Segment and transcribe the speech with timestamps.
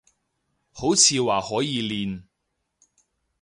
[0.71, 2.23] 好似話可以練